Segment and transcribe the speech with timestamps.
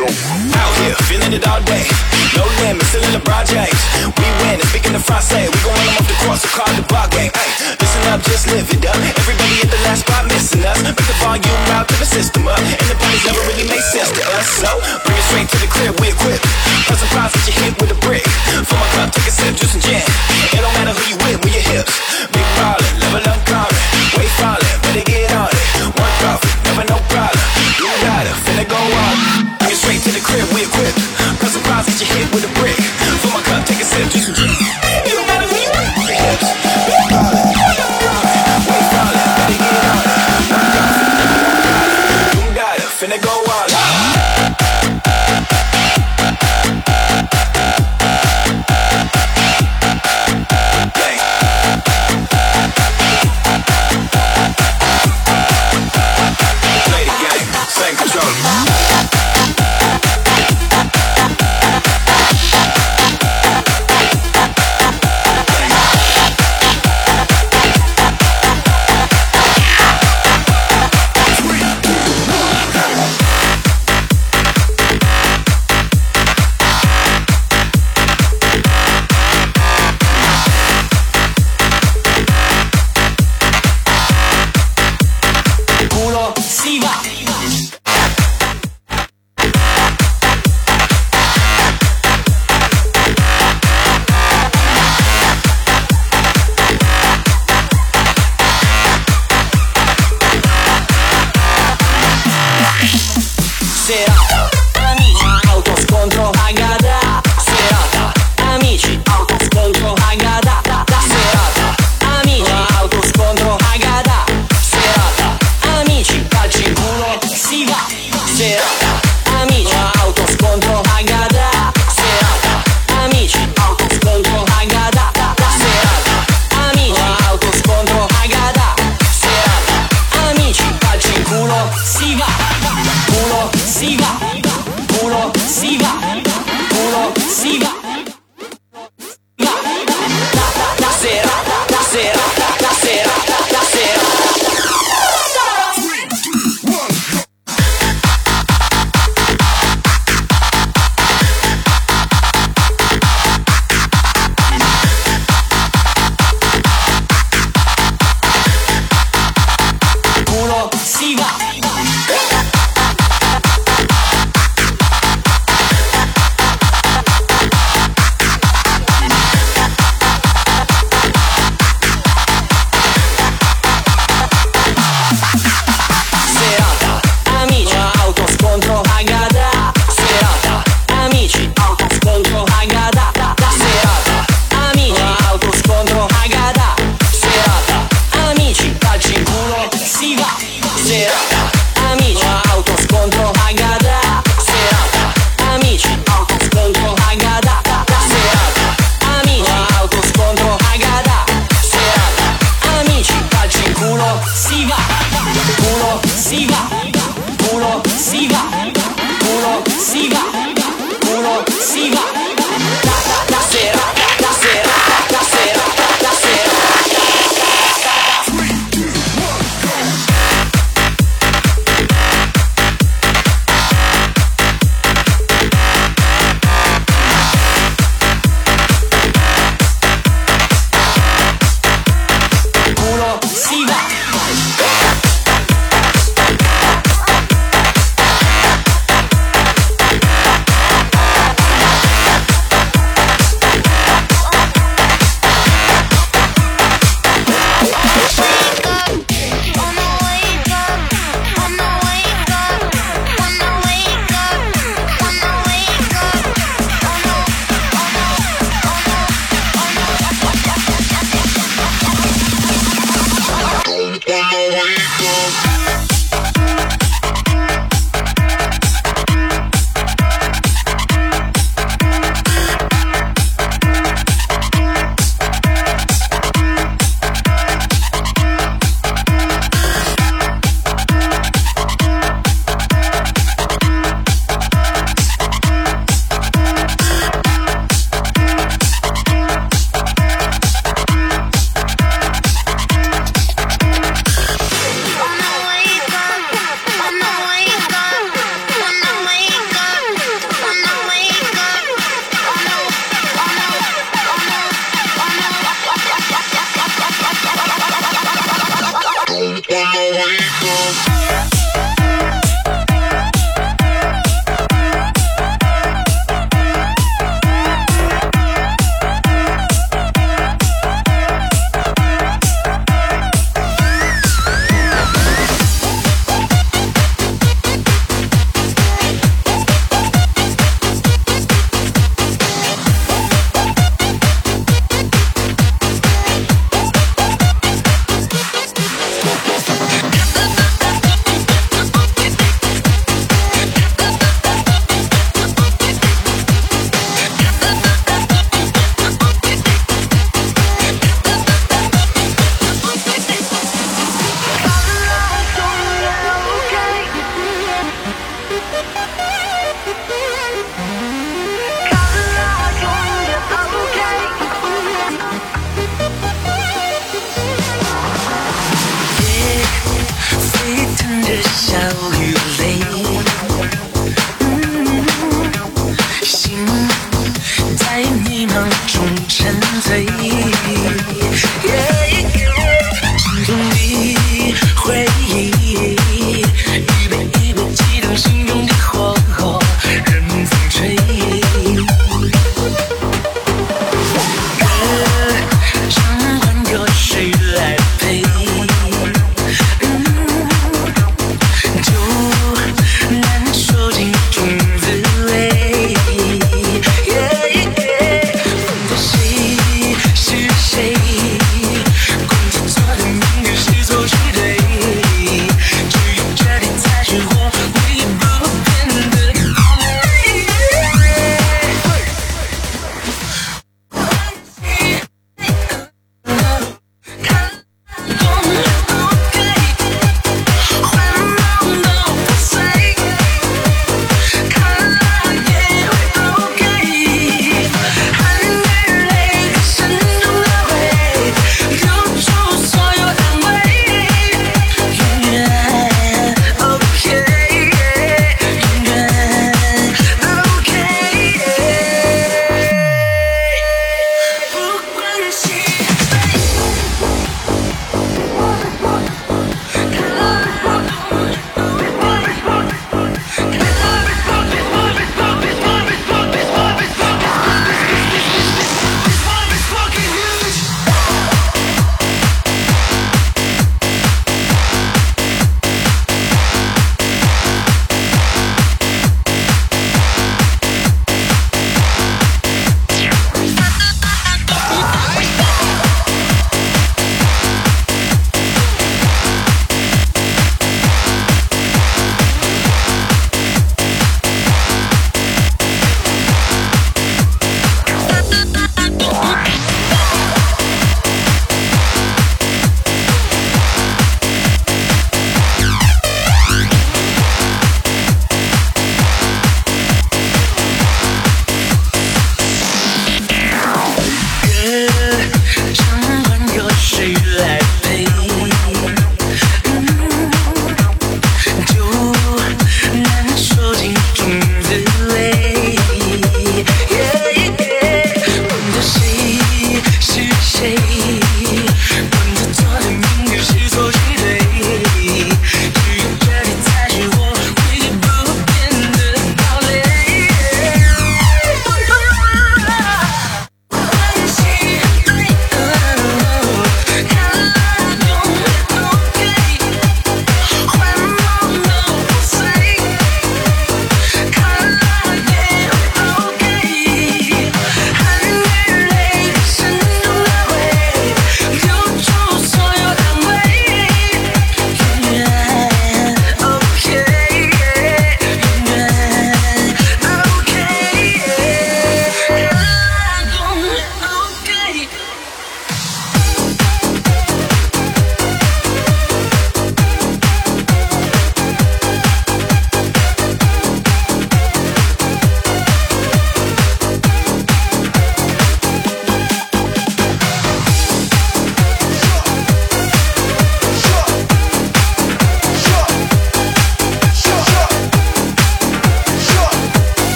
[0.00, 1.84] Out here, feeling it all day.
[2.32, 3.76] No limits, still in the projects.
[4.00, 6.72] We win, and speaking of Francais, we gon' run them off the cross, so call
[6.72, 7.28] the block game.
[7.36, 8.96] Ay, listen up, just live it up.
[8.96, 10.80] Everybody at the last spot missing us.
[10.80, 12.56] Make the volume out, to the system up.
[12.56, 14.72] And the party's never really made sense to us, so
[15.04, 16.48] bring it straight to the clear, we equipped.
[16.88, 18.24] Plus, surprise, that you hit with a brick.
[18.64, 20.00] From my club, take a sip, juice and gin.
[20.00, 21.59] It don't matter who you with, we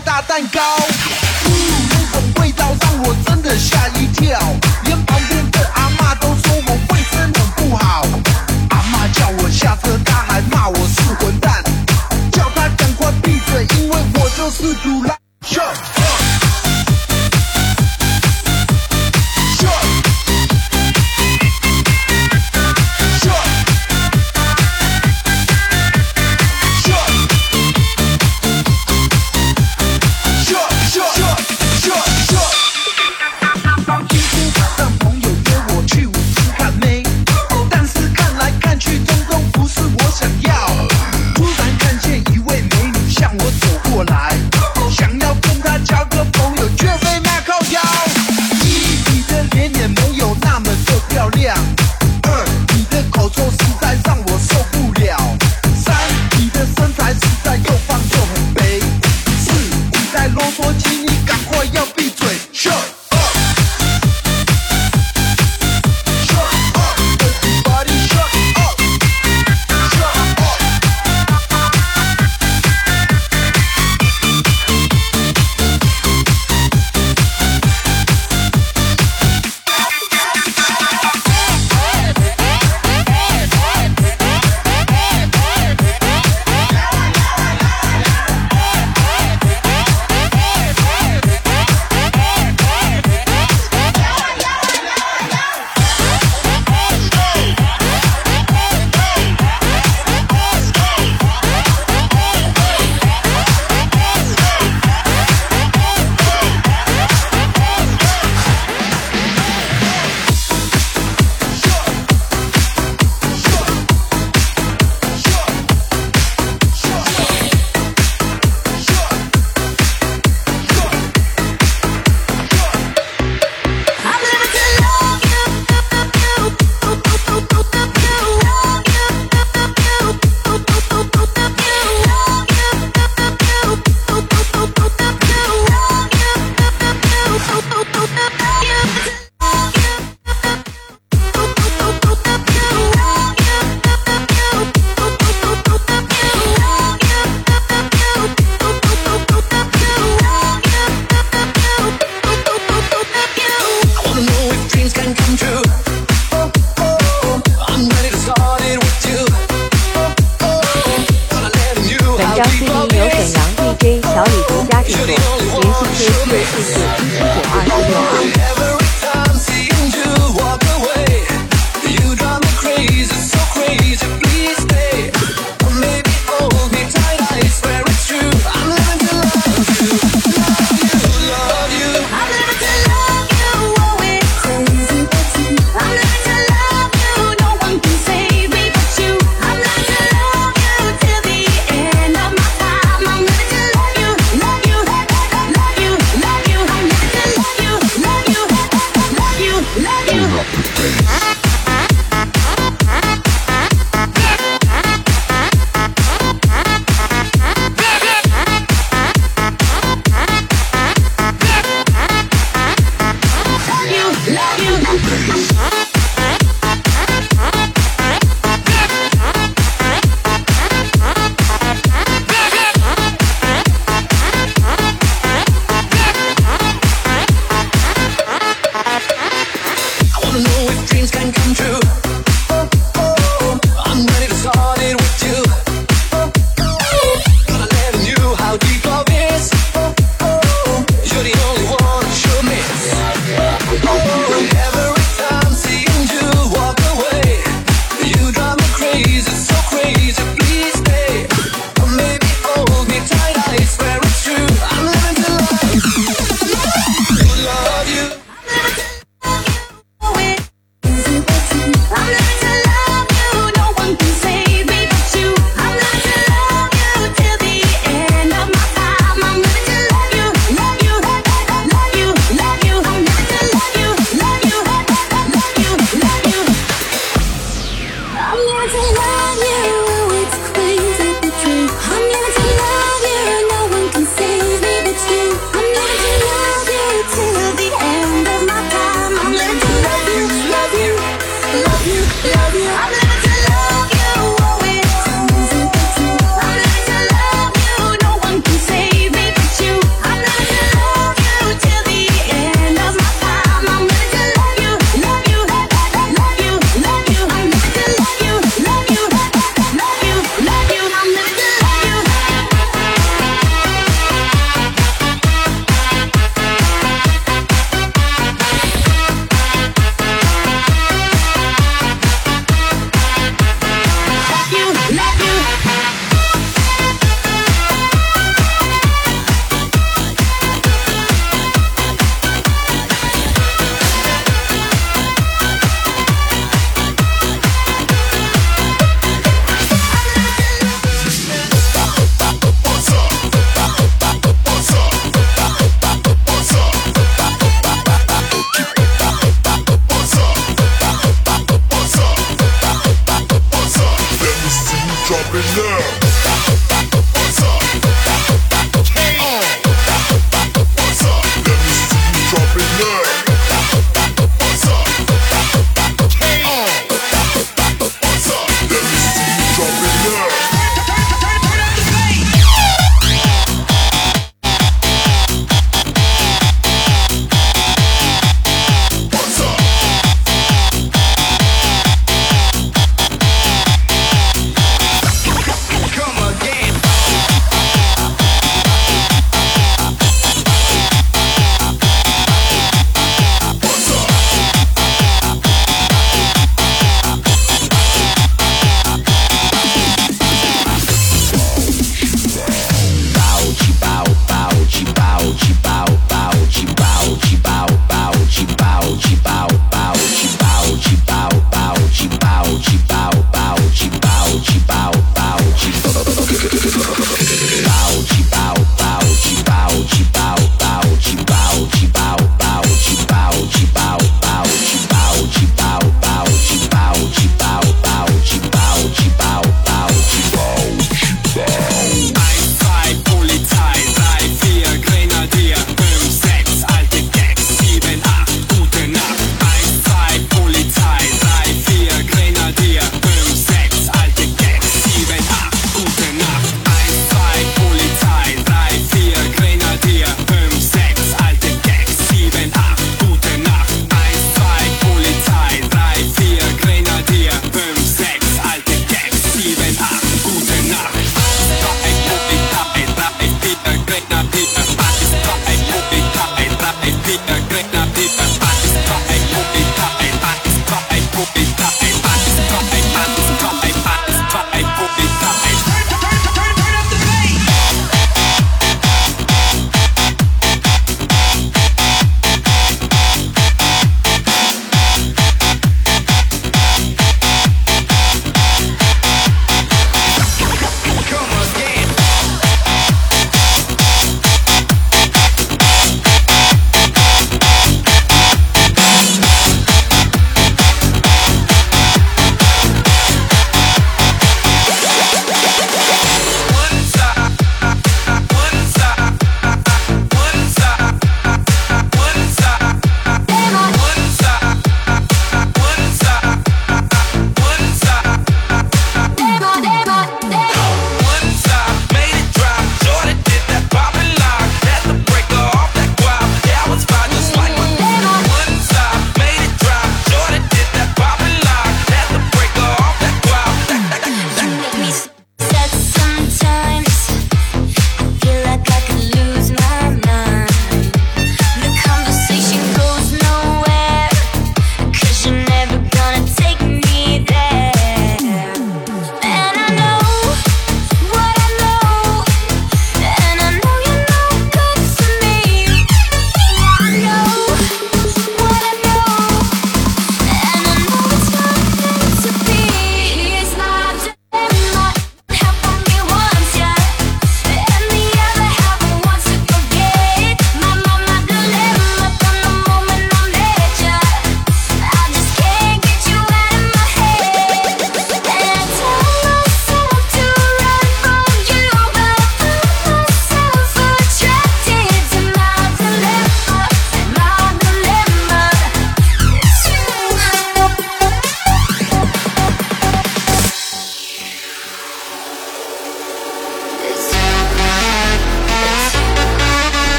[0.00, 1.50] 大蛋糕呜
[1.88, 4.38] 那种味道让我真的吓一跳
[4.84, 8.02] 连旁边的阿妈都说我卫生很不好
[8.70, 11.62] 阿妈叫我下车他还骂我是混蛋
[12.30, 15.15] 叫他赶快闭嘴因为我就是主人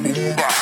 [0.00, 0.53] bomba.